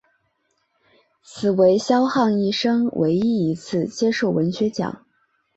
[1.23, 5.05] 此为萧沆一生唯一一次接受文学奖。